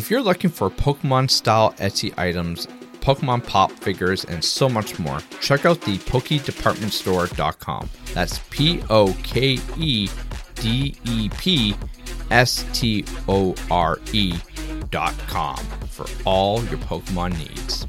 If 0.00 0.10
you're 0.10 0.22
looking 0.22 0.48
for 0.48 0.70
Pokemon 0.70 1.28
style 1.28 1.72
Etsy 1.72 2.18
items, 2.18 2.66
Pokemon 3.02 3.46
pop 3.46 3.70
figures, 3.70 4.24
and 4.24 4.42
so 4.42 4.66
much 4.66 4.98
more, 4.98 5.18
check 5.42 5.66
out 5.66 5.82
the 5.82 5.98
PokeDepartmentStore.com. 5.98 7.90
That's 8.14 8.38
P 8.48 8.82
O 8.88 9.14
K 9.22 9.58
E 9.76 10.08
D 10.54 10.96
E 11.04 11.28
P 11.28 11.76
S 12.30 12.64
T 12.72 13.04
O 13.28 13.54
R 13.70 13.98
E.com 14.14 15.58
for 15.90 16.06
all 16.24 16.64
your 16.64 16.78
Pokemon 16.78 17.36
needs. 17.36 17.86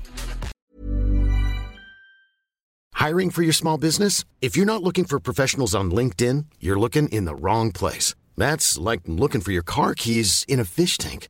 Hiring 2.91 3.29
for 3.29 3.41
your 3.41 3.53
small 3.53 3.77
business? 3.77 4.25
If 4.41 4.57
you're 4.57 4.65
not 4.65 4.83
looking 4.83 5.05
for 5.05 5.21
professionals 5.21 5.73
on 5.73 5.91
LinkedIn, 5.91 6.47
you're 6.59 6.77
looking 6.77 7.07
in 7.07 7.23
the 7.23 7.35
wrong 7.35 7.71
place. 7.71 8.15
That's 8.35 8.77
like 8.77 9.01
looking 9.05 9.39
for 9.39 9.53
your 9.53 9.63
car 9.63 9.93
keys 9.95 10.43
in 10.49 10.59
a 10.59 10.65
fish 10.65 10.97
tank. 10.97 11.29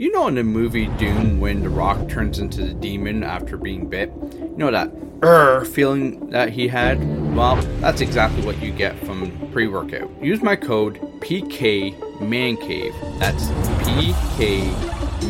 You 0.00 0.10
know 0.12 0.28
in 0.28 0.36
the 0.36 0.42
movie 0.42 0.86
Doom, 0.96 1.40
when 1.40 1.62
The 1.62 1.68
Rock 1.68 2.08
turns 2.08 2.38
into 2.38 2.64
the 2.64 2.72
demon 2.72 3.22
after 3.22 3.58
being 3.58 3.86
bit? 3.86 4.10
You 4.32 4.54
know 4.56 4.70
that 4.70 4.90
er 5.22 5.66
feeling 5.66 6.30
that 6.30 6.48
he 6.48 6.68
had? 6.68 6.98
Well, 7.36 7.56
that's 7.82 8.00
exactly 8.00 8.42
what 8.42 8.62
you 8.62 8.72
get 8.72 8.98
from 9.00 9.50
pre-workout. 9.52 10.10
Use 10.24 10.40
my 10.40 10.56
code 10.56 10.94
PKMANCAVE. 11.20 13.18
That's 13.18 13.44
PK 13.84 14.72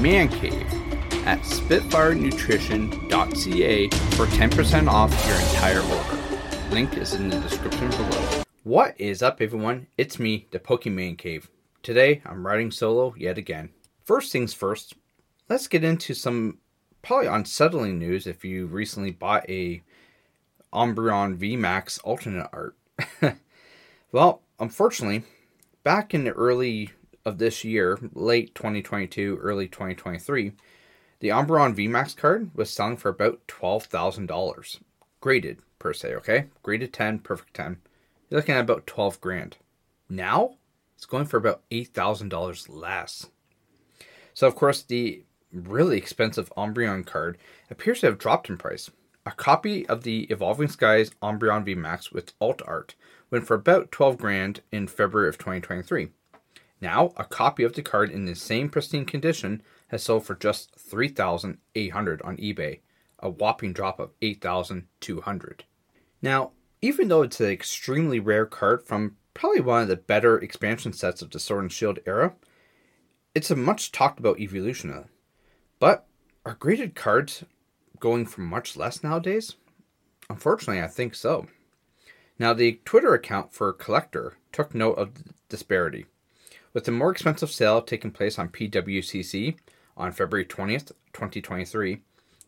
MANCAVE 0.01 0.73
at 1.27 1.41
SpitfireNutrition.ca 1.41 3.89
for 3.89 4.27
10% 4.27 4.89
off 4.89 5.27
your 5.27 5.41
entire 5.51 5.81
order. 5.81 6.17
Link 6.71 6.97
is 6.97 7.15
in 7.15 7.29
the 7.29 7.41
description 7.41 7.91
below. 7.91 8.45
What 8.63 8.95
is 9.01 9.21
up, 9.21 9.41
everyone? 9.41 9.89
It's 9.99 10.21
me, 10.21 10.47
the 10.53 10.61
Pokemon 10.61 11.19
Cave. 11.19 11.51
Today, 11.83 12.23
I'm 12.25 12.47
riding 12.47 12.71
solo 12.71 13.17
yet 13.19 13.37
again. 13.37 13.71
First 14.05 14.33
things 14.33 14.55
first, 14.55 14.95
let's 15.49 15.69
get 15.69 15.85
into 15.85 16.15
some 16.15 16.59
probably 17.03 17.27
unsettling 17.27 17.99
news 17.99 18.27
if 18.27 18.45
you 18.45 18.67
recently 18.67 19.11
bought 19.11 19.49
a 19.49 19.83
Umbreon 20.73 21.37
VMAX 21.37 22.01
alternate 22.05 22.49
art. 22.53 22.77
well, 24.13 24.43
unfortunately, 24.59 25.25
back 25.83 26.15
in 26.15 26.25
the 26.25 26.33
early 26.33 26.91
of 27.25 27.39
this 27.39 27.65
year, 27.65 27.99
late 28.15 28.55
2022, 28.55 29.39
early 29.41 29.69
2023, 29.69 30.53
the 31.21 31.29
Umbreon 31.29 31.75
VMAX 31.75 32.17
card 32.17 32.51
was 32.55 32.71
selling 32.71 32.97
for 32.97 33.09
about 33.09 33.47
$12,000. 33.47 34.81
Graded, 35.21 35.59
per 35.79 35.93
se, 35.93 36.15
okay? 36.15 36.47
Graded 36.63 36.93
10, 36.93 37.19
perfect 37.19 37.55
10. 37.55 37.79
You're 38.29 38.41
looking 38.41 38.55
at 38.55 38.63
about 38.63 38.87
12 38.87 39.21
grand. 39.21 39.57
Now, 40.09 40.57
it's 40.97 41.05
going 41.07 41.27
for 41.27 41.37
about 41.37 41.63
$8,000 41.71 42.67
less. 42.69 43.27
So, 44.35 44.47
of 44.47 44.55
course, 44.55 44.83
the 44.83 45.25
really 45.53 45.99
expensive 45.99 46.53
Umbreon 46.57 47.07
card 47.07 47.39
appears 47.71 48.01
to 48.01 48.07
have 48.07 48.19
dropped 48.19 48.49
in 48.49 48.57
price. 48.57 48.91
A 49.27 49.33
copy 49.33 49.87
of 49.87 50.03
the 50.03 50.23
Evolving 50.25 50.69
Skies 50.69 51.11
Umbreon 51.23 51.67
VMAX 51.67 52.13
with 52.13 52.33
alt 52.41 52.63
art 52.67 52.95
went 53.31 53.47
for 53.47 53.55
about 53.55 53.93
12 53.93 54.17
grand 54.17 54.61
in 54.73 54.87
February 54.87 55.29
of 55.29 55.39
2023. 55.39 56.09
Now, 56.81 57.13
a 57.17 57.25
copy 57.25 57.63
of 57.63 57.75
the 57.75 57.83
card 57.83 58.11
in 58.11 58.25
the 58.25 58.35
same 58.35 58.71
pristine 58.71 59.05
condition 59.05 59.63
has 59.89 60.03
sold 60.03 60.25
for 60.25 60.35
just 60.35 60.75
3,800 60.77 62.23
on 62.23 62.37
eBay, 62.39 62.81
a 63.19 63.29
whopping 63.29 63.73
drop 63.73 64.01
of 64.01 64.13
8,200. 64.23 65.65
Now, 66.23 66.53
even 66.81 67.09
though 67.09 67.23
it's 67.23 67.41
an 67.41 67.51
extremely 67.51 68.19
rare 68.19 68.47
card 68.47 68.87
from 68.87 69.17
probably 69.35 69.61
one 69.61 69.83
of 69.83 69.89
the 69.89 69.97
better 69.97 70.39
expansion 70.39 70.93
sets 70.93 71.21
of 71.21 71.31
the 71.31 71.39
Sword 71.39 71.65
and 71.65 71.73
Shield 71.73 71.99
era, 72.07 72.35
it's 73.35 73.51
a 73.51 73.57
much 73.57 73.93
talked 73.93 74.19
about 74.19 74.41
evolution. 74.41 75.09
But 75.79 76.07
are 76.45 76.55
graded 76.55 76.95
cards 76.95 77.45
going 77.99 78.27
for 78.27 78.41
much 78.41 78.77
less 78.77 79.03
nowadays? 79.03 79.57
Unfortunately, 80.29 80.83
I 80.83 80.87
think 80.87 81.15
so. 81.15 81.47
Now, 82.39 82.55
the 82.55 82.81
Twitter 82.85 83.15
account 83.15 83.53
for 83.53 83.73
Collector 83.73 84.35
took 84.53 84.75
note 84.75 84.95
of 84.95 85.15
the 85.15 85.25
disparity. 85.49 86.07
With 86.73 86.85
the 86.85 86.93
more 86.93 87.11
expensive 87.11 87.51
sale 87.51 87.83
taking 87.83 88.13
place 88.13 88.39
on 88.39 88.49
PWCC 88.49 89.57
on 89.97 90.13
February 90.13 90.47
20th, 90.47 90.93
2023, 91.13 92.01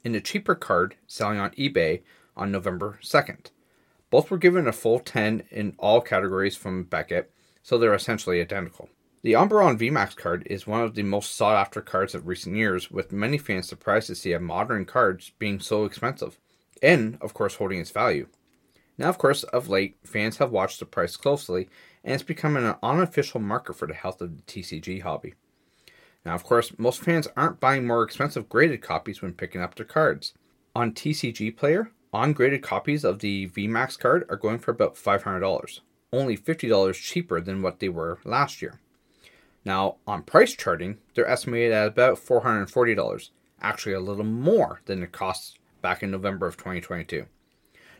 and 0.04 0.14
the 0.14 0.20
cheaper 0.20 0.54
card 0.54 0.96
selling 1.06 1.38
on 1.38 1.50
eBay 1.50 2.02
on 2.36 2.50
November 2.50 2.98
2nd. 3.02 3.50
Both 4.10 4.30
were 4.30 4.38
given 4.38 4.66
a 4.66 4.72
full 4.72 5.00
10 5.00 5.44
in 5.50 5.74
all 5.78 6.00
categories 6.00 6.56
from 6.56 6.84
Beckett, 6.84 7.30
so 7.62 7.78
they're 7.78 7.94
essentially 7.94 8.40
identical. 8.40 8.88
The 9.24 9.34
Umbreon 9.34 9.78
VMAX 9.78 10.16
card 10.16 10.42
is 10.46 10.66
one 10.66 10.82
of 10.82 10.96
the 10.96 11.04
most 11.04 11.36
sought 11.36 11.54
after 11.54 11.80
cards 11.80 12.12
of 12.12 12.26
recent 12.26 12.56
years, 12.56 12.90
with 12.90 13.12
many 13.12 13.38
fans 13.38 13.68
surprised 13.68 14.08
to 14.08 14.16
see 14.16 14.32
a 14.32 14.40
modern 14.40 14.84
card 14.84 15.24
being 15.38 15.60
so 15.60 15.84
expensive, 15.84 16.40
and, 16.82 17.18
of 17.20 17.32
course, 17.32 17.54
holding 17.54 17.78
its 17.78 17.92
value. 17.92 18.26
Now, 18.98 19.08
of 19.08 19.18
course, 19.18 19.44
of 19.44 19.68
late, 19.68 19.96
fans 20.02 20.38
have 20.38 20.50
watched 20.50 20.80
the 20.80 20.86
price 20.86 21.16
closely, 21.16 21.68
and 22.02 22.14
it's 22.14 22.24
become 22.24 22.56
an 22.56 22.74
unofficial 22.82 23.38
marker 23.38 23.72
for 23.72 23.86
the 23.86 23.94
health 23.94 24.20
of 24.20 24.36
the 24.36 24.42
TCG 24.42 25.02
hobby. 25.02 25.34
Now, 26.26 26.34
of 26.34 26.42
course, 26.42 26.76
most 26.76 27.00
fans 27.00 27.28
aren't 27.36 27.60
buying 27.60 27.86
more 27.86 28.02
expensive 28.02 28.48
graded 28.48 28.82
copies 28.82 29.22
when 29.22 29.34
picking 29.34 29.60
up 29.60 29.76
their 29.76 29.86
cards. 29.86 30.32
On 30.74 30.90
TCG 30.90 31.56
Player, 31.56 31.92
ungraded 32.12 32.64
copies 32.64 33.04
of 33.04 33.20
the 33.20 33.48
VMAX 33.50 33.96
card 34.00 34.26
are 34.28 34.36
going 34.36 34.58
for 34.58 34.72
about 34.72 34.96
$500, 34.96 35.80
only 36.12 36.36
$50 36.36 36.94
cheaper 36.94 37.40
than 37.40 37.62
what 37.62 37.78
they 37.78 37.88
were 37.88 38.18
last 38.24 38.60
year. 38.60 38.80
Now, 39.64 39.96
on 40.06 40.22
price 40.22 40.54
charting, 40.54 40.98
they're 41.14 41.28
estimated 41.28 41.72
at 41.72 41.88
about 41.88 42.18
$440, 42.18 43.30
actually 43.60 43.92
a 43.92 44.00
little 44.00 44.24
more 44.24 44.80
than 44.86 45.00
the 45.00 45.06
costs 45.06 45.56
back 45.80 46.02
in 46.02 46.10
November 46.10 46.46
of 46.46 46.56
2022. 46.56 47.26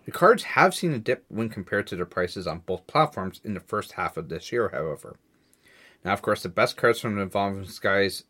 The 0.04 0.10
cards 0.10 0.42
have 0.42 0.74
seen 0.74 0.92
a 0.92 0.98
dip 0.98 1.24
when 1.28 1.48
compared 1.48 1.86
to 1.88 1.96
their 1.96 2.06
prices 2.06 2.46
on 2.46 2.62
both 2.66 2.88
platforms 2.88 3.40
in 3.44 3.54
the 3.54 3.60
first 3.60 3.92
half 3.92 4.16
of 4.16 4.28
this 4.28 4.50
year, 4.50 4.70
however. 4.70 5.16
Now, 6.04 6.12
of 6.12 6.22
course, 6.22 6.42
the 6.42 6.48
best 6.48 6.76
cards 6.76 6.98
from 6.98 7.14
the 7.14 7.22
Evolving 7.22 7.66
Skies 7.66 8.24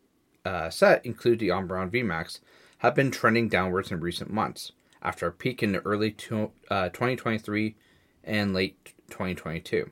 uh, 0.44 0.70
set 0.70 1.04
include 1.06 1.38
the 1.38 1.48
Umbreon 1.48 1.90
VMAX, 1.90 2.40
have 2.78 2.94
been 2.94 3.10
trending 3.10 3.48
downwards 3.48 3.90
in 3.92 4.00
recent 4.00 4.30
months 4.30 4.72
after 5.00 5.26
a 5.26 5.32
peak 5.32 5.62
in 5.62 5.72
the 5.72 5.80
early 5.80 6.10
to, 6.10 6.50
uh, 6.70 6.88
2023 6.88 7.76
and 8.24 8.52
late 8.52 8.94
2022. 9.10 9.90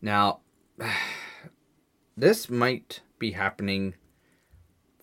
Now, 0.00 0.40
this 2.16 2.48
might 2.48 3.00
be 3.18 3.32
happening 3.32 3.94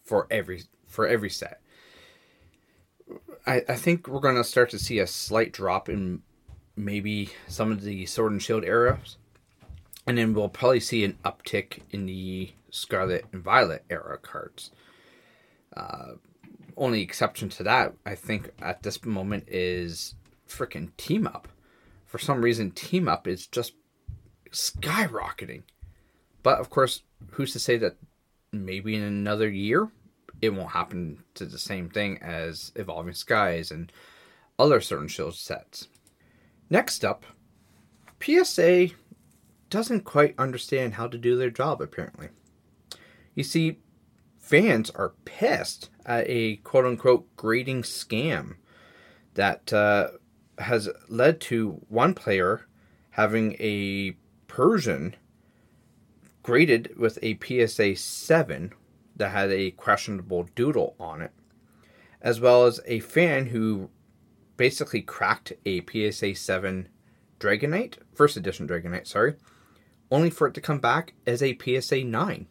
for 0.04 0.28
every 0.30 0.64
for 0.88 1.08
every 1.08 1.30
set. 1.30 1.62
I, 3.46 3.64
I 3.68 3.76
think 3.76 4.08
we're 4.08 4.20
going 4.20 4.36
to 4.36 4.44
start 4.44 4.70
to 4.72 4.80
see 4.80 5.00
a 5.00 5.08
slight 5.08 5.52
drop 5.52 5.90
in 5.90 6.22
maybe 6.76 7.30
some 7.48 7.72
of 7.72 7.82
the 7.82 8.06
Sword 8.06 8.32
and 8.32 8.42
Shield 8.42 8.64
eras, 8.64 9.18
and 10.08 10.18
then 10.18 10.34
we'll 10.34 10.50
probably 10.50 10.80
see 10.80 11.04
an 11.04 11.18
uptick 11.26 11.80
in 11.92 12.06
the 12.06 12.52
Scarlet 12.70 13.26
and 13.32 13.44
Violet 13.44 13.84
era 13.90 14.18
cards. 14.18 14.72
Uh, 15.76 16.14
only 16.78 17.02
exception 17.02 17.50
to 17.50 17.64
that, 17.64 17.94
I 18.06 18.16
think, 18.16 18.52
at 18.62 18.84
this 18.84 19.04
moment 19.06 19.46
is 19.48 20.16
freaking 20.48 20.96
Team 20.98 21.28
Up. 21.28 21.48
For 22.06 22.18
some 22.18 22.42
reason, 22.42 22.72
Team 22.72 23.08
Up 23.08 23.28
is 23.28 23.48
just 23.48 23.74
skyrocketing. 24.52 25.64
But 26.44 26.60
of 26.60 26.70
course, 26.70 27.02
who's 27.32 27.54
to 27.54 27.60
say 27.60 27.78
that 27.78 27.98
maybe 28.52 28.96
in 28.96 29.02
another 29.02 29.50
year 29.50 29.90
it 30.42 30.54
won't 30.54 30.72
happen 30.72 31.24
to 31.36 31.46
the 31.46 31.58
same 31.58 31.90
thing 31.90 32.22
as 32.22 32.74
Evolving 32.76 33.14
Skies 33.14 33.72
and 33.72 33.92
other 34.60 34.82
certain 34.82 35.08
show 35.08 35.32
sets. 35.32 35.88
Next 36.70 37.06
up, 37.06 37.26
PSA 38.22 38.90
doesn't 39.70 40.02
quite 40.02 40.36
understand 40.38 40.96
how 40.96 41.08
to 41.08 41.18
do 41.18 41.38
their 41.38 41.50
job, 41.50 41.82
apparently. 41.82 42.30
You 43.36 43.44
see, 43.44 43.80
fans 44.38 44.90
are 44.92 45.14
pissed 45.26 45.90
at 46.06 46.26
a 46.28 46.58
quote 46.58 46.86
unquote 46.86 47.34
grading 47.38 47.84
scam 47.84 48.58
that 49.36 49.72
uh, 49.72 50.10
has 50.60 50.90
led 51.08 51.40
to 51.42 51.82
one 51.88 52.14
player 52.14 52.68
having 53.12 53.54
a 53.60 54.18
Persian 54.48 55.16
graded 56.44 56.98
with 56.98 57.18
a 57.22 57.40
PSA 57.42 57.96
7 57.96 58.74
that 59.16 59.30
had 59.30 59.52
a 59.52 59.72
questionable 59.72 60.48
doodle 60.56 60.96
on 61.00 61.22
it, 61.22 61.32
as 62.22 62.40
well 62.40 62.66
as 62.66 62.82
a 62.86 63.00
fan 63.00 63.48
who 63.48 63.90
basically 64.58 65.02
cracked 65.02 65.54
a 65.66 65.82
PSA 65.86 66.36
7 66.36 66.90
Dragonite, 67.40 67.98
first 68.14 68.38
edition 68.38 68.68
Dragonite, 68.68 69.08
sorry, 69.08 69.36
only 70.12 70.30
for 70.30 70.48
it 70.48 70.54
to 70.54 70.62
come 70.62 70.80
back 70.80 71.14
as 71.26 71.42
a 71.42 71.58
PSA 71.58 72.04
9. 72.04 72.48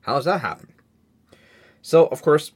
How 0.00 0.16
does 0.16 0.24
that 0.24 0.40
happen? 0.40 0.72
So, 1.80 2.06
of 2.06 2.22
course, 2.22 2.52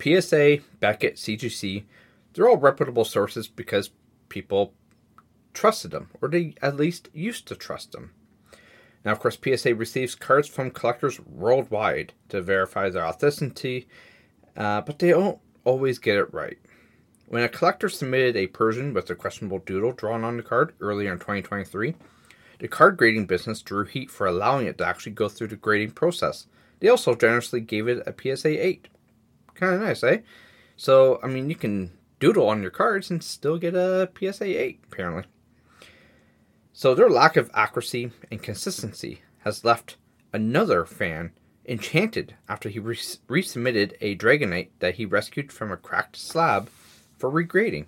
PSA, 0.00 0.58
Beckett, 0.80 1.16
CGC, 1.16 1.84
they're 2.32 2.48
all 2.48 2.56
reputable 2.56 3.04
sources 3.04 3.48
because 3.48 3.90
people 4.28 4.74
trusted 5.54 5.90
them, 5.90 6.10
or 6.20 6.28
they 6.28 6.54
at 6.60 6.76
least 6.76 7.08
used 7.12 7.46
to 7.48 7.54
trust 7.56 7.92
them. 7.92 8.12
Now, 9.06 9.12
of 9.12 9.20
course, 9.20 9.38
PSA 9.40 9.76
receives 9.76 10.16
cards 10.16 10.48
from 10.48 10.72
collectors 10.72 11.20
worldwide 11.20 12.12
to 12.28 12.42
verify 12.42 12.90
their 12.90 13.06
authenticity, 13.06 13.86
uh, 14.56 14.80
but 14.80 14.98
they 14.98 15.10
don't 15.10 15.38
always 15.62 16.00
get 16.00 16.16
it 16.16 16.34
right. 16.34 16.58
When 17.28 17.44
a 17.44 17.48
collector 17.48 17.88
submitted 17.88 18.36
a 18.36 18.48
Persian 18.48 18.92
with 18.92 19.08
a 19.08 19.14
questionable 19.14 19.60
doodle 19.60 19.92
drawn 19.92 20.24
on 20.24 20.36
the 20.36 20.42
card 20.42 20.74
earlier 20.80 21.12
in 21.12 21.20
2023, 21.20 21.94
the 22.58 22.66
card 22.66 22.96
grading 22.96 23.26
business 23.26 23.62
drew 23.62 23.84
heat 23.84 24.10
for 24.10 24.26
allowing 24.26 24.66
it 24.66 24.76
to 24.78 24.86
actually 24.86 25.12
go 25.12 25.28
through 25.28 25.48
the 25.48 25.56
grading 25.56 25.92
process. 25.92 26.48
They 26.80 26.88
also 26.88 27.14
generously 27.14 27.60
gave 27.60 27.86
it 27.86 28.02
a 28.08 28.36
PSA 28.36 28.66
8. 28.66 28.88
Kind 29.54 29.74
of 29.74 29.82
nice, 29.82 30.02
eh? 30.02 30.22
So, 30.76 31.20
I 31.22 31.28
mean, 31.28 31.48
you 31.48 31.54
can 31.54 31.92
doodle 32.18 32.48
on 32.48 32.60
your 32.60 32.72
cards 32.72 33.08
and 33.08 33.22
still 33.22 33.56
get 33.56 33.76
a 33.76 34.10
PSA 34.18 34.60
8, 34.60 34.80
apparently. 34.90 35.24
So 36.78 36.94
their 36.94 37.08
lack 37.08 37.38
of 37.38 37.50
accuracy 37.54 38.10
and 38.30 38.42
consistency 38.42 39.22
has 39.44 39.64
left 39.64 39.96
another 40.34 40.84
fan 40.84 41.30
enchanted 41.64 42.34
after 42.50 42.68
he 42.68 42.78
res- 42.78 43.20
resubmitted 43.28 43.94
a 44.02 44.14
Dragonite 44.14 44.68
that 44.80 44.96
he 44.96 45.06
rescued 45.06 45.50
from 45.50 45.72
a 45.72 45.78
cracked 45.78 46.16
slab 46.16 46.68
for 47.16 47.30
regrading. 47.30 47.86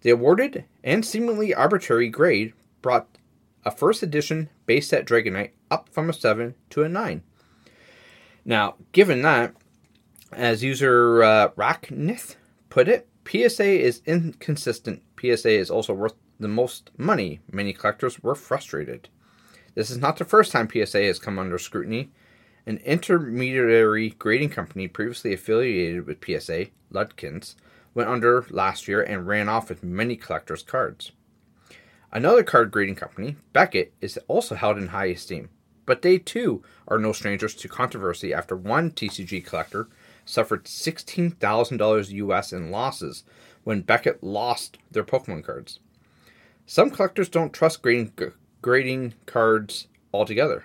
The 0.00 0.08
awarded 0.08 0.64
and 0.82 1.04
seemingly 1.04 1.52
arbitrary 1.52 2.08
grade 2.08 2.54
brought 2.80 3.08
a 3.62 3.70
first 3.70 4.02
edition 4.02 4.48
base 4.64 4.88
set 4.88 5.04
Dragonite 5.04 5.50
up 5.70 5.90
from 5.90 6.08
a 6.08 6.14
7 6.14 6.54
to 6.70 6.82
a 6.82 6.88
9. 6.88 7.22
Now, 8.46 8.76
given 8.92 9.20
that, 9.20 9.54
as 10.32 10.64
user 10.64 11.22
uh, 11.22 11.48
Racknith 11.50 12.36
put 12.70 12.88
it, 12.88 13.06
PSA 13.28 13.68
is 13.68 14.00
inconsistent. 14.06 15.02
PSA 15.20 15.50
is 15.50 15.70
also 15.70 15.92
worth 15.92 16.14
the 16.38 16.48
most 16.48 16.90
money, 16.96 17.40
many 17.50 17.72
collectors 17.72 18.22
were 18.22 18.34
frustrated. 18.34 19.08
This 19.74 19.90
is 19.90 19.98
not 19.98 20.16
the 20.16 20.24
first 20.24 20.52
time 20.52 20.68
PSA 20.70 21.02
has 21.04 21.18
come 21.18 21.38
under 21.38 21.58
scrutiny. 21.58 22.10
An 22.66 22.78
intermediary 22.78 24.10
grading 24.10 24.50
company 24.50 24.88
previously 24.88 25.32
affiliated 25.32 26.06
with 26.06 26.24
PSA, 26.24 26.66
Ludkins, 26.92 27.54
went 27.94 28.08
under 28.08 28.44
last 28.50 28.88
year 28.88 29.02
and 29.02 29.26
ran 29.26 29.48
off 29.48 29.68
with 29.68 29.82
many 29.82 30.16
collectors' 30.16 30.62
cards. 30.62 31.12
Another 32.12 32.42
card 32.42 32.70
grading 32.70 32.94
company, 32.94 33.36
Beckett, 33.52 33.92
is 34.00 34.18
also 34.28 34.54
held 34.54 34.78
in 34.78 34.88
high 34.88 35.06
esteem, 35.06 35.50
but 35.84 36.02
they 36.02 36.18
too 36.18 36.62
are 36.88 36.98
no 36.98 37.12
strangers 37.12 37.54
to 37.54 37.68
controversy 37.68 38.34
after 38.34 38.56
one 38.56 38.90
TCG 38.90 39.44
collector 39.44 39.88
suffered 40.24 40.64
$16,000 40.64 42.10
US 42.10 42.52
in 42.52 42.70
losses 42.70 43.24
when 43.64 43.82
Beckett 43.82 44.22
lost 44.22 44.78
their 44.90 45.04
Pokemon 45.04 45.44
cards. 45.44 45.80
Some 46.68 46.90
collectors 46.90 47.28
don't 47.28 47.52
trust 47.52 47.80
grading, 47.80 48.12
grading 48.60 49.14
cards 49.24 49.86
altogether. 50.12 50.64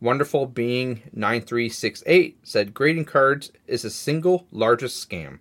Wonderful 0.00 0.46
Being 0.46 1.02
9368 1.12 2.38
said 2.42 2.74
grading 2.74 3.04
cards 3.04 3.52
is 3.68 3.82
the 3.82 3.90
single 3.90 4.48
largest 4.50 5.08
scam. 5.08 5.38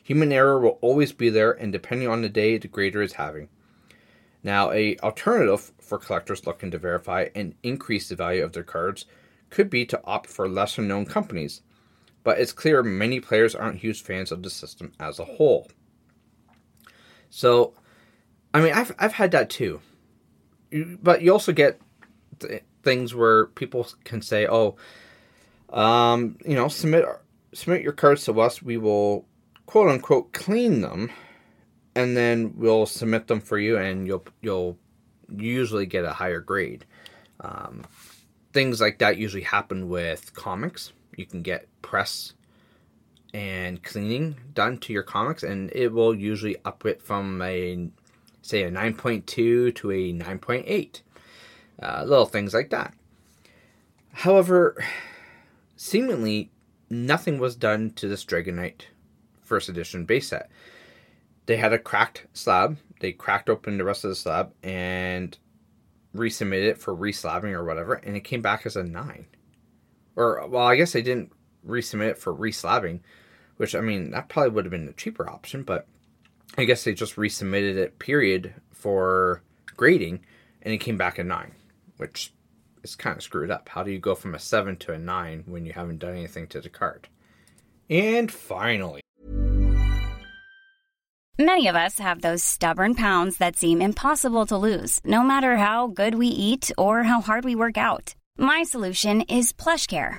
Human 0.00 0.30
error 0.30 0.60
will 0.60 0.78
always 0.80 1.12
be 1.12 1.28
there 1.28 1.50
and 1.50 1.72
depending 1.72 2.06
on 2.06 2.22
the 2.22 2.28
day 2.28 2.56
the 2.56 2.68
grader 2.68 3.02
is 3.02 3.14
having. 3.14 3.48
Now, 4.44 4.70
a 4.70 4.96
alternative 4.98 5.72
for 5.80 5.98
collectors 5.98 6.46
looking 6.46 6.70
to 6.70 6.78
verify 6.78 7.28
and 7.34 7.56
increase 7.64 8.08
the 8.08 8.16
value 8.16 8.44
of 8.44 8.52
their 8.52 8.62
cards 8.62 9.06
could 9.50 9.68
be 9.68 9.84
to 9.86 10.00
opt 10.04 10.28
for 10.28 10.48
lesser 10.48 10.82
known 10.82 11.04
companies, 11.04 11.62
but 12.22 12.38
it's 12.38 12.52
clear 12.52 12.82
many 12.84 13.18
players 13.18 13.56
aren't 13.56 13.80
huge 13.80 14.02
fans 14.02 14.30
of 14.30 14.44
the 14.44 14.50
system 14.50 14.92
as 15.00 15.18
a 15.18 15.24
whole. 15.24 15.68
So, 17.28 17.74
I 18.54 18.60
mean, 18.60 18.72
I've 18.72 18.94
I've 18.98 19.14
had 19.14 19.30
that 19.32 19.50
too, 19.50 19.80
but 21.02 21.22
you 21.22 21.32
also 21.32 21.52
get 21.52 21.80
th- 22.40 22.62
things 22.82 23.14
where 23.14 23.46
people 23.46 23.86
can 24.04 24.20
say, 24.22 24.46
"Oh, 24.46 24.76
um, 25.70 26.36
you 26.44 26.54
know, 26.54 26.68
submit 26.68 27.04
submit 27.54 27.82
your 27.82 27.92
cards 27.92 28.24
to 28.24 28.40
us. 28.40 28.62
We 28.62 28.76
will 28.76 29.26
quote 29.66 29.88
unquote 29.88 30.32
clean 30.32 30.80
them, 30.82 31.10
and 31.94 32.16
then 32.16 32.54
we'll 32.56 32.86
submit 32.86 33.26
them 33.26 33.40
for 33.40 33.58
you, 33.58 33.78
and 33.78 34.06
you'll 34.06 34.26
you'll 34.42 34.78
usually 35.30 35.86
get 35.86 36.04
a 36.04 36.12
higher 36.12 36.40
grade." 36.40 36.84
Um, 37.40 37.84
things 38.52 38.80
like 38.80 38.98
that 38.98 39.16
usually 39.16 39.42
happen 39.42 39.88
with 39.88 40.34
comics. 40.34 40.92
You 41.16 41.26
can 41.26 41.42
get 41.42 41.68
press 41.82 42.34
and 43.34 43.82
cleaning 43.82 44.36
done 44.52 44.78
to 44.78 44.92
your 44.92 45.02
comics, 45.02 45.42
and 45.42 45.70
it 45.74 45.88
will 45.88 46.14
usually 46.14 46.56
up 46.64 46.84
it 46.84 47.02
from 47.02 47.40
a 47.42 47.88
say 48.42 48.64
a 48.64 48.70
9.2 48.70 49.74
to 49.74 49.90
a 49.90 50.12
9.8. 50.12 51.00
Uh, 51.82 52.04
little 52.04 52.26
things 52.26 52.52
like 52.52 52.70
that. 52.70 52.92
However, 54.12 54.84
seemingly 55.76 56.50
nothing 56.90 57.38
was 57.38 57.56
done 57.56 57.90
to 57.92 58.08
this 58.08 58.24
Dragonite 58.24 58.82
first 59.42 59.68
edition 59.68 60.04
base 60.04 60.28
set. 60.28 60.50
They 61.46 61.56
had 61.56 61.72
a 61.72 61.78
cracked 61.78 62.26
slab. 62.32 62.78
They 63.00 63.12
cracked 63.12 63.48
open 63.48 63.78
the 63.78 63.84
rest 63.84 64.04
of 64.04 64.10
the 64.10 64.16
slab 64.16 64.52
and 64.62 65.36
resubmitted 66.14 66.68
it 66.68 66.78
for 66.78 66.94
reslabbing 66.94 67.52
or 67.52 67.64
whatever, 67.64 67.94
and 67.94 68.16
it 68.16 68.20
came 68.20 68.42
back 68.42 68.66
as 68.66 68.76
a 68.76 68.84
9. 68.84 69.26
Or, 70.14 70.46
well, 70.46 70.66
I 70.66 70.76
guess 70.76 70.92
they 70.92 71.02
didn't 71.02 71.32
resubmit 71.66 72.10
it 72.10 72.18
for 72.18 72.34
reslabbing, 72.34 73.00
which, 73.56 73.74
I 73.74 73.80
mean, 73.80 74.10
that 74.10 74.28
probably 74.28 74.50
would 74.50 74.66
have 74.66 74.70
been 74.70 74.86
the 74.86 74.92
cheaper 74.92 75.28
option, 75.28 75.62
but 75.62 75.86
I 76.58 76.64
guess 76.64 76.84
they 76.84 76.94
just 76.94 77.16
resubmitted 77.16 77.76
it, 77.76 77.98
period, 77.98 78.54
for 78.70 79.42
grading, 79.76 80.24
and 80.62 80.72
it 80.74 80.78
came 80.78 80.98
back 80.98 81.18
a 81.18 81.24
9, 81.24 81.52
which 81.96 82.32
is 82.82 82.94
kind 82.94 83.16
of 83.16 83.22
screwed 83.22 83.50
up. 83.50 83.68
How 83.68 83.82
do 83.82 83.90
you 83.90 83.98
go 83.98 84.14
from 84.14 84.34
a 84.34 84.38
7 84.38 84.76
to 84.76 84.92
a 84.92 84.98
9 84.98 85.44
when 85.46 85.64
you 85.64 85.72
haven't 85.72 85.98
done 85.98 86.12
anything 86.12 86.46
to 86.48 86.60
the 86.60 86.68
card? 86.68 87.08
And 87.88 88.30
finally, 88.30 89.02
Many 91.38 91.66
of 91.66 91.74
us 91.74 91.98
have 91.98 92.20
those 92.20 92.44
stubborn 92.44 92.94
pounds 92.94 93.38
that 93.38 93.56
seem 93.56 93.80
impossible 93.80 94.44
to 94.46 94.56
lose, 94.56 95.00
no 95.04 95.22
matter 95.22 95.56
how 95.56 95.86
good 95.86 96.14
we 96.14 96.26
eat 96.28 96.70
or 96.76 97.02
how 97.04 97.22
hard 97.22 97.44
we 97.44 97.56
work 97.56 97.78
out. 97.78 98.14
My 98.36 98.64
solution 98.64 99.22
is 99.22 99.52
PlushCare. 99.52 100.18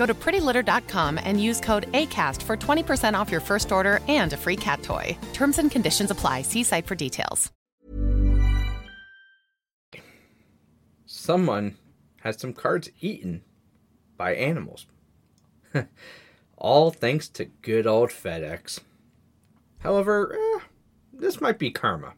Go 0.00 0.06
to 0.06 0.14
prettylitter.com 0.24 1.20
and 1.22 1.40
use 1.48 1.60
code 1.60 1.84
ACAST 1.92 2.42
for 2.48 2.56
20% 2.56 3.18
off 3.18 3.30
your 3.30 3.44
first 3.50 3.70
order 3.70 4.00
and 4.08 4.32
a 4.32 4.36
free 4.44 4.56
cat 4.56 4.82
toy. 4.82 5.06
Terms 5.34 5.58
and 5.58 5.70
conditions 5.70 6.10
apply. 6.10 6.36
See 6.42 6.64
site 6.64 6.86
for 6.86 6.94
details. 7.06 7.50
someone 11.30 11.76
has 12.22 12.40
some 12.40 12.52
cards 12.52 12.90
eaten 13.00 13.42
by 14.16 14.34
animals. 14.34 14.86
All 16.56 16.90
thanks 16.90 17.28
to 17.28 17.44
good 17.44 17.86
old 17.86 18.10
FedEx. 18.10 18.80
However, 19.78 20.36
eh, 20.36 20.64
this 21.12 21.40
might 21.40 21.58
be 21.58 21.70
karma. 21.70 22.14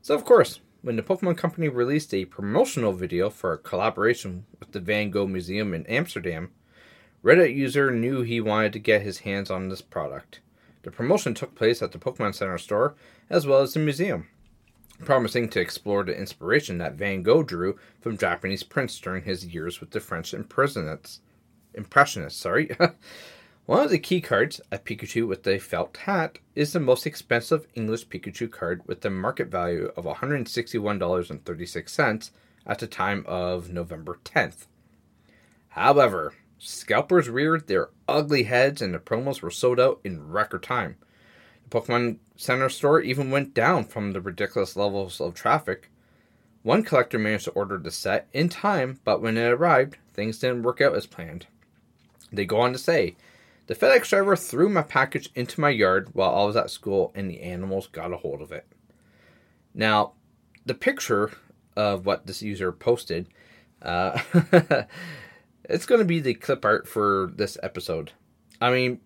So, 0.00 0.14
of 0.14 0.24
course, 0.24 0.60
when 0.82 0.96
the 0.96 1.02
Pokemon 1.02 1.36
Company 1.36 1.68
released 1.68 2.14
a 2.14 2.24
promotional 2.24 2.92
video 2.92 3.30
for 3.30 3.52
a 3.52 3.58
collaboration 3.58 4.46
with 4.58 4.72
the 4.72 4.80
Van 4.80 5.10
Gogh 5.10 5.26
Museum 5.26 5.74
in 5.74 5.84
Amsterdam, 5.86 6.50
Reddit 7.24 7.54
user 7.54 7.90
knew 7.90 8.22
he 8.22 8.40
wanted 8.40 8.72
to 8.74 8.78
get 8.78 9.02
his 9.02 9.18
hands 9.20 9.50
on 9.50 9.68
this 9.68 9.82
product. 9.82 10.40
The 10.82 10.90
promotion 10.90 11.34
took 11.34 11.54
place 11.54 11.82
at 11.82 11.92
the 11.92 11.98
Pokemon 11.98 12.34
Center 12.34 12.58
store 12.58 12.94
as 13.28 13.46
well 13.46 13.60
as 13.60 13.74
the 13.74 13.80
museum. 13.80 14.28
promising 15.04 15.48
to 15.48 15.60
explore 15.60 16.02
the 16.02 16.16
inspiration 16.16 16.78
that 16.78 16.94
Van 16.94 17.22
Gogh 17.22 17.44
drew 17.44 17.78
from 18.00 18.18
Japanese 18.18 18.64
prints 18.64 18.98
during 18.98 19.22
his 19.24 19.46
years 19.46 19.80
with 19.80 19.90
the 19.90 20.00
French 20.00 20.34
impressionists. 20.34 21.20
Impressionists, 21.74 22.40
sorry. 22.40 22.76
One 23.66 23.84
of 23.84 23.90
the 23.90 23.98
key 23.98 24.20
cards, 24.20 24.60
a 24.72 24.78
Pikachu 24.78 25.28
with 25.28 25.46
a 25.46 25.58
felt 25.58 25.96
hat, 25.98 26.38
is 26.54 26.72
the 26.72 26.80
most 26.80 27.06
expensive 27.06 27.66
English 27.74 28.08
Pikachu 28.08 28.50
card 28.50 28.80
with 28.86 29.04
a 29.04 29.10
market 29.10 29.48
value 29.48 29.92
of 29.94 30.04
$161.36 30.04 32.30
at 32.66 32.78
the 32.78 32.86
time 32.86 33.24
of 33.28 33.70
November 33.70 34.18
10th. 34.24 34.66
However, 35.68 36.32
scalpers 36.58 37.28
reared 37.28 37.66
their 37.66 37.90
ugly 38.06 38.44
heads 38.44 38.82
and 38.82 38.92
the 38.92 38.98
promos 38.98 39.42
were 39.42 39.50
sold 39.50 39.80
out 39.80 40.00
in 40.04 40.30
record 40.30 40.62
time. 40.62 40.96
The 41.68 41.80
Pokemon 41.80 42.18
Center 42.36 42.68
store 42.68 43.00
even 43.00 43.30
went 43.30 43.54
down 43.54 43.84
from 43.84 44.12
the 44.12 44.20
ridiculous 44.20 44.76
levels 44.76 45.20
of 45.20 45.34
traffic. 45.34 45.90
One 46.62 46.82
collector 46.82 47.18
managed 47.18 47.44
to 47.44 47.50
order 47.52 47.78
the 47.78 47.90
set 47.90 48.28
in 48.32 48.48
time, 48.48 49.00
but 49.04 49.22
when 49.22 49.36
it 49.36 49.46
arrived, 49.46 49.96
things 50.12 50.38
didn't 50.38 50.62
work 50.62 50.80
out 50.80 50.94
as 50.94 51.06
planned. 51.06 51.46
They 52.32 52.44
go 52.44 52.60
on 52.60 52.72
to 52.72 52.78
say, 52.78 53.16
the 53.68 53.74
FedEx 53.74 54.08
driver 54.08 54.34
threw 54.34 54.68
my 54.68 54.82
package 54.82 55.30
into 55.34 55.60
my 55.60 55.70
yard 55.70 56.08
while 56.14 56.34
I 56.34 56.44
was 56.44 56.56
at 56.56 56.70
school 56.70 57.12
and 57.14 57.30
the 57.30 57.42
animals 57.42 57.86
got 57.86 58.12
a 58.12 58.16
hold 58.16 58.40
of 58.40 58.50
it. 58.50 58.66
Now, 59.74 60.14
the 60.64 60.74
picture 60.74 61.32
of 61.76 62.06
what 62.06 62.26
this 62.26 62.42
user 62.42 62.72
posted, 62.72 63.28
uh, 63.82 64.20
it's 65.68 65.86
going 65.86 66.00
to 66.00 66.04
be 66.04 66.20
the 66.20 66.34
clip 66.34 66.64
art 66.64 66.88
for 66.88 67.30
this 67.34 67.58
episode. 67.62 68.12
I 68.60 68.72
mean, 68.72 69.00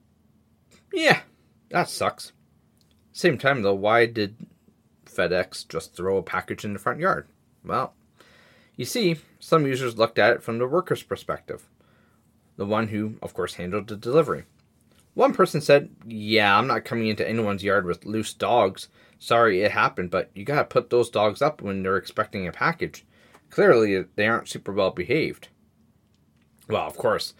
yeah, 0.92 1.20
that 1.70 1.88
sucks. 1.88 2.32
Same 3.12 3.36
time 3.36 3.62
though, 3.62 3.74
why 3.74 4.06
did 4.06 4.36
FedEx 5.04 5.68
just 5.68 5.94
throw 5.94 6.16
a 6.16 6.22
package 6.22 6.64
in 6.64 6.72
the 6.72 6.78
front 6.78 7.00
yard? 7.00 7.28
Well, 7.64 7.94
you 8.76 8.84
see, 8.84 9.16
some 9.38 9.66
users 9.66 9.98
looked 9.98 10.18
at 10.18 10.32
it 10.32 10.42
from 10.42 10.58
the 10.58 10.66
worker's 10.66 11.02
perspective, 11.02 11.68
the 12.56 12.64
one 12.64 12.88
who, 12.88 13.16
of 13.20 13.34
course, 13.34 13.54
handled 13.54 13.88
the 13.88 13.96
delivery. 13.96 14.44
One 15.14 15.34
person 15.34 15.60
said, 15.60 15.90
Yeah, 16.06 16.56
I'm 16.56 16.66
not 16.66 16.84
coming 16.84 17.08
into 17.08 17.28
anyone's 17.28 17.62
yard 17.62 17.84
with 17.84 18.06
loose 18.06 18.32
dogs. 18.32 18.88
Sorry 19.18 19.62
it 19.62 19.72
happened, 19.72 20.10
but 20.10 20.30
you 20.34 20.44
gotta 20.44 20.64
put 20.64 20.88
those 20.88 21.10
dogs 21.10 21.42
up 21.42 21.60
when 21.60 21.82
they're 21.82 21.98
expecting 21.98 22.48
a 22.48 22.52
package. 22.52 23.04
Clearly, 23.50 24.06
they 24.16 24.26
aren't 24.26 24.48
super 24.48 24.72
well 24.72 24.90
behaved. 24.90 25.48
Well, 26.72 26.86
of 26.86 26.96
course, 26.96 27.34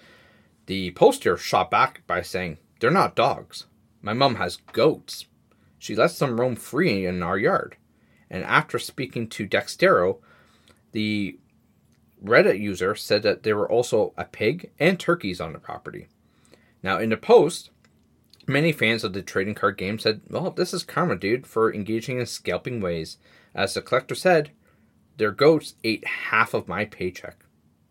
the 0.66 0.90
poster 0.90 1.38
shot 1.38 1.70
back 1.70 2.06
by 2.06 2.20
saying, 2.20 2.58
They're 2.80 2.90
not 2.90 3.16
dogs. 3.16 3.64
My 4.02 4.12
mom 4.12 4.34
has 4.34 4.58
goats. 4.72 5.24
She 5.78 5.96
lets 5.96 6.18
them 6.18 6.38
roam 6.38 6.54
free 6.54 7.06
in 7.06 7.22
our 7.22 7.38
yard. 7.38 7.76
And 8.28 8.44
after 8.44 8.78
speaking 8.78 9.28
to 9.28 9.48
Dexerto, 9.48 10.18
the 10.92 11.38
Reddit 12.22 12.60
user 12.60 12.94
said 12.94 13.22
that 13.22 13.42
there 13.42 13.56
were 13.56 13.70
also 13.70 14.12
a 14.18 14.24
pig 14.24 14.70
and 14.78 15.00
turkeys 15.00 15.40
on 15.40 15.54
the 15.54 15.58
property. 15.58 16.08
Now, 16.82 16.98
in 16.98 17.08
the 17.08 17.16
post, 17.16 17.70
many 18.46 18.70
fans 18.70 19.02
of 19.02 19.14
the 19.14 19.22
trading 19.22 19.54
card 19.54 19.78
game 19.78 19.98
said, 19.98 20.20
Well, 20.28 20.50
this 20.50 20.74
is 20.74 20.82
karma, 20.82 21.16
dude, 21.16 21.46
for 21.46 21.72
engaging 21.72 22.20
in 22.20 22.26
scalping 22.26 22.82
ways. 22.82 23.16
As 23.54 23.72
the 23.72 23.80
collector 23.80 24.14
said, 24.14 24.50
their 25.16 25.32
goats 25.32 25.74
ate 25.84 26.06
half 26.06 26.52
of 26.52 26.68
my 26.68 26.84
paycheck. 26.84 27.46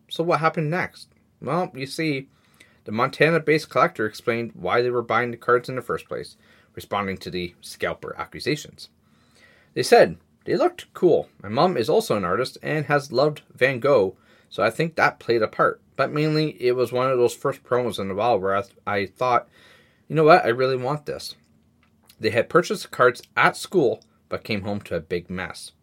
So, 0.07 0.23
what 0.23 0.39
happened 0.39 0.69
next? 0.69 1.10
Well, 1.41 1.71
you 1.73 1.85
see, 1.85 2.27
the 2.85 2.91
Montana 2.91 3.39
based 3.39 3.69
collector 3.69 4.05
explained 4.05 4.51
why 4.53 4.81
they 4.81 4.89
were 4.89 5.01
buying 5.01 5.31
the 5.31 5.37
cards 5.37 5.69
in 5.69 5.75
the 5.75 5.81
first 5.81 6.07
place, 6.07 6.35
responding 6.75 7.17
to 7.17 7.31
the 7.31 7.55
scalper 7.61 8.15
accusations. 8.17 8.89
They 9.73 9.83
said, 9.83 10.17
They 10.45 10.55
looked 10.55 10.93
cool. 10.93 11.29
My 11.41 11.49
mom 11.49 11.77
is 11.77 11.89
also 11.89 12.17
an 12.17 12.25
artist 12.25 12.57
and 12.61 12.85
has 12.85 13.11
loved 13.11 13.41
Van 13.55 13.79
Gogh, 13.79 14.15
so 14.49 14.61
I 14.63 14.69
think 14.69 14.95
that 14.95 15.19
played 15.19 15.41
a 15.41 15.47
part 15.47 15.81
but 16.01 16.11
mainly 16.11 16.57
it 16.59 16.75
was 16.75 16.91
one 16.91 17.11
of 17.11 17.19
those 17.19 17.35
first 17.35 17.63
promos 17.63 17.99
in 17.99 18.09
a 18.09 18.15
while 18.15 18.39
where 18.39 18.55
I, 18.55 18.61
th- 18.63 18.73
I 18.87 19.05
thought, 19.05 19.47
you 20.07 20.15
know 20.15 20.23
what, 20.23 20.43
I 20.43 20.47
really 20.47 20.75
want 20.75 21.05
this. 21.05 21.35
They 22.19 22.31
had 22.31 22.49
purchased 22.49 22.81
the 22.81 22.89
cards 22.89 23.21
at 23.37 23.55
school, 23.55 24.03
but 24.27 24.43
came 24.43 24.63
home 24.63 24.81
to 24.81 24.95
a 24.95 24.99
big 24.99 25.29
mess. 25.29 25.73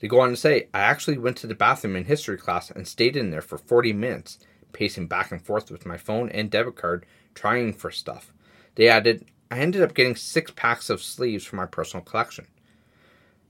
They 0.00 0.08
go 0.08 0.18
on 0.18 0.30
to 0.30 0.36
say, 0.36 0.66
I 0.74 0.80
actually 0.80 1.18
went 1.18 1.36
to 1.36 1.46
the 1.46 1.54
bathroom 1.54 1.94
in 1.94 2.06
history 2.06 2.36
class 2.36 2.68
and 2.68 2.88
stayed 2.88 3.16
in 3.16 3.30
there 3.30 3.40
for 3.40 3.56
40 3.56 3.92
minutes, 3.92 4.40
pacing 4.74 5.06
back 5.06 5.32
and 5.32 5.40
forth 5.40 5.70
with 5.70 5.86
my 5.86 5.96
phone 5.96 6.28
and 6.28 6.50
debit 6.50 6.76
card, 6.76 7.06
trying 7.34 7.72
for 7.72 7.90
stuff. 7.90 8.34
They 8.74 8.88
added, 8.88 9.24
I 9.50 9.60
ended 9.60 9.80
up 9.80 9.94
getting 9.94 10.16
six 10.16 10.50
packs 10.50 10.90
of 10.90 11.02
sleeves 11.02 11.44
for 11.44 11.56
my 11.56 11.66
personal 11.66 12.04
collection. 12.04 12.46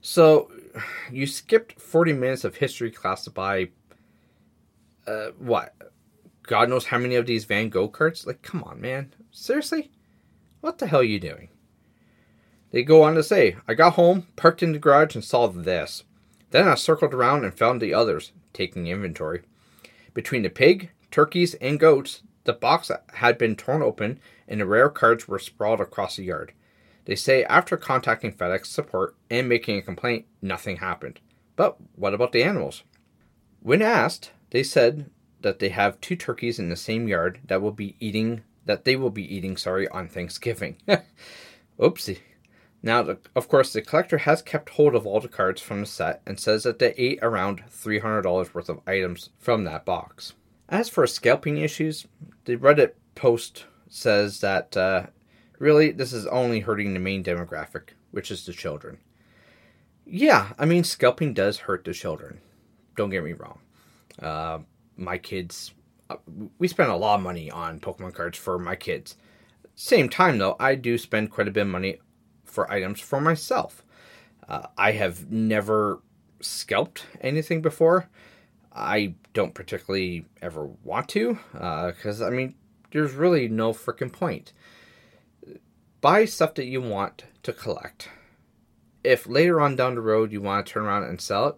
So, 0.01 0.51
you 1.11 1.27
skipped 1.27 1.81
40 1.81 2.13
minutes 2.13 2.43
of 2.45 2.55
history 2.55 2.91
class 2.91 3.25
to 3.25 3.31
buy, 3.31 3.69
uh, 5.05 5.31
what, 5.37 5.73
God 6.43 6.69
knows 6.69 6.85
how 6.85 6.97
many 6.97 7.15
of 7.15 7.25
these 7.25 7.45
Van 7.45 7.69
Gogh 7.69 7.87
carts. 7.87 8.25
Like, 8.25 8.41
come 8.41 8.63
on, 8.63 8.79
man. 8.79 9.13
Seriously? 9.31 9.91
What 10.61 10.77
the 10.77 10.87
hell 10.87 10.99
are 10.99 11.03
you 11.03 11.19
doing? 11.19 11.49
They 12.71 12.83
go 12.83 13.03
on 13.03 13.15
to 13.15 13.23
say, 13.23 13.55
I 13.67 13.73
got 13.73 13.93
home, 13.93 14.27
parked 14.35 14.61
in 14.61 14.73
the 14.73 14.79
garage, 14.79 15.15
and 15.15 15.23
saw 15.23 15.47
this. 15.47 16.03
Then 16.51 16.67
I 16.67 16.75
circled 16.75 17.13
around 17.13 17.43
and 17.43 17.53
found 17.53 17.81
the 17.81 17.93
others, 17.93 18.31
taking 18.53 18.87
inventory. 18.87 19.41
Between 20.13 20.43
the 20.43 20.49
pig, 20.49 20.91
turkeys, 21.11 21.53
and 21.55 21.79
goats, 21.79 22.21
the 22.45 22.53
box 22.53 22.91
had 23.13 23.37
been 23.37 23.55
torn 23.55 23.81
open 23.81 24.19
and 24.47 24.61
the 24.61 24.65
rare 24.65 24.89
cards 24.89 25.27
were 25.27 25.39
sprawled 25.39 25.81
across 25.81 26.15
the 26.15 26.23
yard. 26.23 26.53
They 27.05 27.15
say 27.15 27.43
after 27.45 27.77
contacting 27.77 28.33
FedEx 28.33 28.67
support 28.67 29.15
and 29.29 29.49
making 29.49 29.77
a 29.77 29.81
complaint, 29.81 30.25
nothing 30.41 30.77
happened. 30.77 31.19
But 31.55 31.77
what 31.95 32.13
about 32.13 32.31
the 32.31 32.43
animals? 32.43 32.83
When 33.61 33.81
asked, 33.81 34.31
they 34.51 34.63
said 34.63 35.09
that 35.41 35.59
they 35.59 35.69
have 35.69 36.01
two 36.01 36.15
turkeys 36.15 36.59
in 36.59 36.69
the 36.69 36.75
same 36.75 37.07
yard 37.07 37.39
that 37.45 37.61
will 37.61 37.71
be 37.71 37.95
eating 37.99 38.43
that 38.65 38.83
they 38.83 38.95
will 38.95 39.11
be 39.11 39.35
eating 39.35 39.57
sorry 39.57 39.87
on 39.89 40.07
Thanksgiving. 40.07 40.77
Oopsie. 41.79 42.19
Now, 42.81 43.17
of 43.35 43.47
course, 43.47 43.73
the 43.73 43.81
collector 43.81 44.19
has 44.19 44.41
kept 44.41 44.69
hold 44.69 44.95
of 44.95 45.05
all 45.05 45.19
the 45.19 45.27
cards 45.27 45.61
from 45.61 45.81
the 45.81 45.85
set 45.85 46.21
and 46.25 46.39
says 46.39 46.63
that 46.63 46.79
they 46.79 46.93
ate 46.97 47.19
around 47.21 47.63
$300 47.69 48.53
worth 48.53 48.69
of 48.69 48.81
items 48.87 49.29
from 49.37 49.63
that 49.65 49.85
box. 49.85 50.33
As 50.69 50.89
for 50.89 51.05
scalping 51.05 51.57
issues, 51.57 52.07
the 52.45 52.57
Reddit 52.57 52.93
post 53.13 53.65
says 53.87 54.39
that 54.41 54.75
uh, 54.75 55.07
really 55.59 55.91
this 55.91 56.11
is 56.11 56.25
only 56.27 56.61
hurting 56.61 56.93
the 56.93 56.99
main 56.99 57.23
demographic, 57.23 57.89
which 58.11 58.31
is 58.31 58.45
the 58.45 58.53
children. 58.53 58.97
Yeah, 60.05 60.53
I 60.57 60.65
mean, 60.65 60.83
scalping 60.83 61.33
does 61.33 61.59
hurt 61.59 61.83
the 61.85 61.93
children. 61.93 62.39
Don't 62.95 63.09
get 63.09 63.23
me 63.23 63.33
wrong. 63.33 63.59
Uh, 64.21 64.59
my 64.97 65.17
kids 65.17 65.73
uh, 66.09 66.17
we 66.59 66.67
spend 66.67 66.91
a 66.91 66.95
lot 66.95 67.15
of 67.15 67.21
money 67.21 67.49
on 67.49 67.79
Pokemon 67.79 68.13
cards 68.13 68.37
for 68.37 68.59
my 68.59 68.75
kids. 68.75 69.15
Same 69.75 70.09
time 70.09 70.37
though, 70.37 70.55
I 70.59 70.75
do 70.75 70.97
spend 70.97 71.31
quite 71.31 71.47
a 71.47 71.51
bit 71.51 71.61
of 71.61 71.67
money 71.67 71.99
for 72.43 72.71
items 72.71 72.99
for 72.99 73.19
myself. 73.19 73.83
Uh, 74.47 74.67
I 74.77 74.91
have 74.91 75.31
never 75.31 76.01
scalped 76.39 77.05
anything 77.21 77.61
before. 77.61 78.07
I 78.75 79.15
don't 79.33 79.53
particularly 79.53 80.25
ever 80.41 80.65
want 80.83 81.07
to, 81.09 81.39
because 81.53 82.21
uh, 82.21 82.27
I 82.27 82.29
mean, 82.29 82.55
there's 82.91 83.13
really 83.13 83.47
no 83.47 83.71
freaking 83.71 84.11
point. 84.11 84.51
Buy 86.01 86.25
stuff 86.25 86.55
that 86.55 86.65
you 86.65 86.81
want 86.81 87.23
to 87.43 87.53
collect. 87.53 88.09
If 89.03 89.27
later 89.27 89.61
on 89.61 89.75
down 89.75 89.95
the 89.95 90.01
road 90.01 90.31
you 90.31 90.41
want 90.41 90.65
to 90.65 90.73
turn 90.73 90.83
around 90.83 91.03
and 91.03 91.21
sell 91.21 91.47
it, 91.47 91.55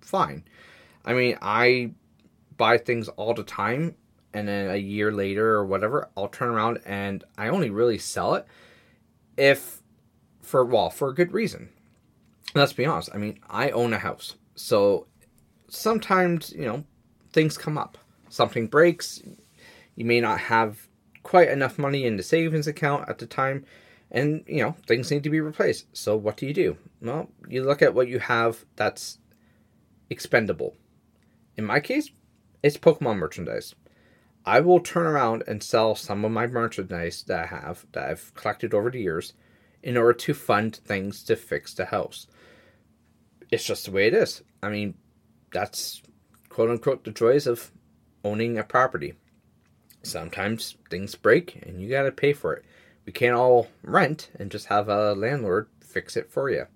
fine. 0.00 0.44
I 1.04 1.14
mean, 1.14 1.38
I 1.40 1.92
buy 2.56 2.78
things 2.78 3.08
all 3.08 3.34
the 3.34 3.44
time 3.44 3.94
and 4.34 4.48
then 4.48 4.70
a 4.70 4.76
year 4.76 5.12
later 5.12 5.54
or 5.54 5.64
whatever, 5.64 6.08
I'll 6.16 6.28
turn 6.28 6.48
around 6.48 6.80
and 6.84 7.24
I 7.36 7.48
only 7.48 7.70
really 7.70 7.98
sell 7.98 8.34
it 8.34 8.46
if 9.36 9.80
for 10.42 10.64
well, 10.64 10.90
for 10.90 11.08
a 11.08 11.14
good 11.14 11.32
reason. 11.32 11.70
Let's 12.54 12.72
be 12.72 12.86
honest. 12.86 13.10
I 13.14 13.18
mean, 13.18 13.38
I 13.48 13.70
own 13.70 13.92
a 13.92 13.98
house. 13.98 14.34
So 14.54 15.06
sometimes, 15.68 16.52
you 16.52 16.64
know, 16.64 16.84
things 17.32 17.58
come 17.58 17.78
up. 17.78 17.98
Something 18.28 18.66
breaks. 18.66 19.22
You 19.94 20.04
may 20.04 20.20
not 20.20 20.40
have 20.40 20.88
quite 21.22 21.48
enough 21.48 21.78
money 21.78 22.04
in 22.04 22.16
the 22.16 22.22
savings 22.22 22.66
account 22.66 23.08
at 23.08 23.18
the 23.18 23.26
time 23.26 23.64
and, 24.10 24.44
you 24.46 24.62
know, 24.62 24.74
things 24.86 25.10
need 25.10 25.22
to 25.24 25.30
be 25.30 25.40
replaced. 25.40 25.86
So 25.96 26.16
what 26.16 26.36
do 26.36 26.46
you 26.46 26.54
do? 26.54 26.76
Well, 27.02 27.30
you 27.48 27.64
look 27.64 27.82
at 27.82 27.94
what 27.94 28.08
you 28.08 28.18
have 28.18 28.64
that's 28.76 29.18
expendable. 30.08 30.74
In 31.56 31.64
my 31.64 31.80
case, 31.80 32.10
it's 32.62 32.78
Pokemon 32.78 33.18
merchandise. 33.18 33.74
I 34.46 34.60
will 34.60 34.80
turn 34.80 35.06
around 35.06 35.44
and 35.46 35.62
sell 35.62 35.94
some 35.94 36.24
of 36.24 36.30
my 36.30 36.46
merchandise 36.46 37.22
that 37.24 37.44
I 37.44 37.46
have, 37.46 37.86
that 37.92 38.08
I've 38.08 38.32
collected 38.34 38.72
over 38.72 38.90
the 38.90 39.00
years, 39.00 39.34
in 39.82 39.96
order 39.96 40.14
to 40.14 40.34
fund 40.34 40.76
things 40.76 41.22
to 41.24 41.36
fix 41.36 41.74
the 41.74 41.86
house. 41.86 42.26
It's 43.50 43.64
just 43.64 43.84
the 43.84 43.90
way 43.90 44.06
it 44.06 44.14
is. 44.14 44.42
I 44.62 44.70
mean, 44.70 44.94
that's 45.52 46.02
quote 46.48 46.70
unquote 46.70 47.04
the 47.04 47.10
joys 47.10 47.46
of 47.46 47.70
owning 48.24 48.58
a 48.58 48.64
property. 48.64 49.14
Sometimes 50.02 50.76
things 50.90 51.14
break 51.14 51.62
and 51.66 51.80
you 51.80 51.88
gotta 51.88 52.12
pay 52.12 52.32
for 52.32 52.54
it. 52.54 52.64
We 53.04 53.12
can't 53.12 53.36
all 53.36 53.68
rent 53.82 54.30
and 54.38 54.50
just 54.50 54.66
have 54.66 54.88
a 54.88 55.14
landlord 55.14 55.68
fix 55.80 56.16
it 56.16 56.30
for 56.30 56.50
you. 56.50 56.66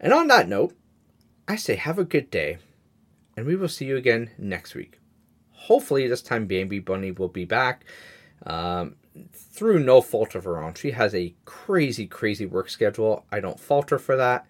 And 0.00 0.12
on 0.12 0.28
that 0.28 0.48
note, 0.48 0.74
I 1.46 1.56
say 1.56 1.76
have 1.76 1.98
a 1.98 2.04
good 2.04 2.30
day, 2.30 2.58
and 3.36 3.46
we 3.46 3.56
will 3.56 3.68
see 3.68 3.84
you 3.84 3.96
again 3.96 4.30
next 4.38 4.74
week. 4.74 4.98
Hopefully, 5.52 6.08
this 6.08 6.22
time 6.22 6.46
Baby 6.46 6.78
Bunny 6.78 7.12
will 7.12 7.28
be 7.28 7.44
back 7.44 7.84
um, 8.46 8.96
through 9.32 9.80
no 9.80 10.00
fault 10.00 10.34
of 10.34 10.44
her 10.44 10.62
own. 10.62 10.74
She 10.74 10.92
has 10.92 11.14
a 11.14 11.34
crazy, 11.44 12.06
crazy 12.06 12.46
work 12.46 12.68
schedule. 12.68 13.24
I 13.30 13.40
don't 13.40 13.60
falter 13.60 13.98
for 13.98 14.16
that. 14.16 14.46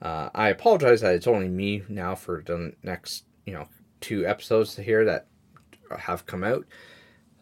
Uh, 0.00 0.28
I 0.34 0.48
apologize 0.50 1.00
that 1.00 1.14
it's 1.14 1.26
only 1.26 1.48
me 1.48 1.82
now 1.88 2.14
for 2.14 2.42
the 2.44 2.72
next, 2.82 3.24
you 3.46 3.54
know, 3.54 3.68
two 4.00 4.26
episodes 4.26 4.76
here 4.76 5.04
that 5.04 5.26
have 5.98 6.26
come 6.26 6.44
out. 6.44 6.66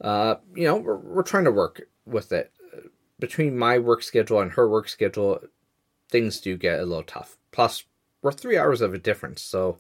Uh, 0.01 0.37
you 0.55 0.65
know, 0.65 0.77
we're, 0.77 0.97
we're 0.97 1.23
trying 1.23 1.45
to 1.45 1.53
work 1.53 1.83
with 2.07 2.33
it. 2.33 2.53
Between 3.19 3.57
my 3.57 3.79
work 3.79 4.03
schedule 4.03 4.41
and 4.41 4.53
her 4.53 4.69
work 4.69 4.89
schedule, 4.89 5.41
things 6.11 6.41
do 6.41 6.57
get 6.57 6.81
a 6.81 6.85
little 6.85 7.05
tough. 7.05 7.39
Plus, 7.53 7.85
we're 8.23 8.33
three 8.33 8.59
hours 8.59 8.81
of 8.81 8.95
a 8.95 8.99
difference, 8.99 9.43
so 9.43 9.79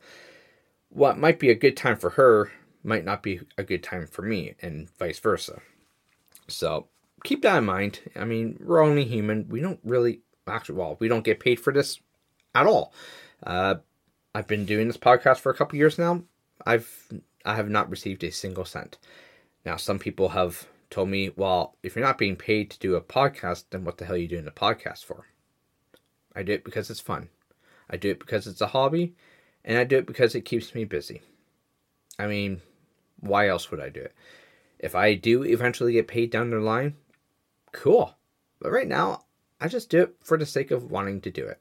what 0.89 1.19
might 1.19 1.39
be 1.39 1.51
a 1.51 1.55
good 1.55 1.77
time 1.77 1.97
for 1.97 2.11
her 2.11 2.53
might 2.83 3.05
not 3.05 3.23
be 3.23 3.41
a 3.57 3.65
good 3.65 3.83
time 3.83 4.07
for 4.07 4.23
me, 4.23 4.55
and 4.61 4.89
vice 4.99 5.19
versa. 5.19 5.61
So 6.47 6.89
keep 7.25 7.43
that 7.43 7.59
in 7.59 7.65
mind. 7.65 8.01
I 8.15 8.25
mean, 8.25 8.59
we're 8.61 8.83
only 8.83 9.05
human. 9.05 9.49
We 9.49 9.61
don't 9.61 9.81
really, 9.83 10.21
actually, 10.47 10.77
well, 10.77 10.97
we 11.01 11.09
don't 11.09 11.25
get 11.25 11.41
paid 11.41 11.59
for 11.59 11.73
this 11.73 12.01
at 12.55 12.67
all. 12.67 12.93
Uh, 13.43 13.77
I've 14.35 14.47
been 14.47 14.65
doing 14.65 14.87
this 14.89 14.97
podcast 14.97 15.39
for 15.39 15.51
a 15.51 15.55
couple 15.55 15.79
years 15.79 15.99
now. 15.99 16.23
I've 16.67 17.09
I 17.45 17.57
have 17.57 17.69
not 17.69 17.91
received 17.91 18.25
a 18.25 18.31
single 18.31 18.65
cent. 18.65 18.99
Now, 19.65 19.77
some 19.77 19.99
people 19.99 20.31
have 20.31 20.67
told 20.91 21.09
me, 21.09 21.31
well, 21.37 21.77
if 21.83 21.95
you're 21.95 22.05
not 22.05 22.19
being 22.19 22.37
paid 22.37 22.71
to 22.71 22.79
do 22.79 22.95
a 22.95 23.01
podcast, 23.01 23.65
then 23.71 23.85
what 23.85 23.99
the 23.99 24.05
hell 24.05 24.15
are 24.15 24.19
you 24.19 24.29
doing 24.29 24.47
a 24.47 24.51
podcast 24.51 25.05
for? 25.05 25.27
I 26.35 26.43
do 26.43 26.53
it 26.53 26.65
because 26.65 26.91
it's 26.91 27.01
fun. 27.01 27.29
I 27.91 27.97
do 27.97 28.11
it 28.11 28.19
because 28.19 28.47
it's 28.47 28.61
a 28.61 28.69
hobby, 28.69 29.15
and 29.65 29.79
I 29.79 29.85
do 29.85 29.99
it 29.99 30.07
because 30.07 30.35
it 30.35 30.43
keeps 30.43 30.75
me 30.75 30.85
busy. 30.85 31.23
I 32.19 32.27
mean, 32.27 32.63
why 33.21 33.49
else 33.49 33.71
would 33.71 33.81
I 33.81 33.89
do 33.89 34.01
it? 34.01 34.15
If 34.79 34.95
I 34.95 35.15
do 35.15 35.45
eventually 35.45 35.93
get 35.93 36.09
paid 36.09 36.31
down 36.31 36.51
the 36.51 36.61
line, 36.61 36.95
cool. 37.73 38.17
But 38.61 38.73
right 38.73 38.89
now, 38.89 39.25
I 39.61 39.69
just 39.69 39.91
do 39.91 40.03
it 40.03 40.17
for 40.23 40.39
the 40.39 40.47
sake 40.47 40.71
of 40.71 40.91
wanting 40.91 41.21
to 41.23 41.31
do 41.31 41.45
it. 41.45 41.61